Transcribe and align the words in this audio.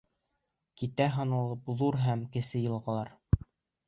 Китә 0.81 1.05
һаналып 1.17 1.69
ҙур 1.81 1.97
һәм 2.05 2.23
кесе 2.37 2.63
йылғалар. 2.65 3.13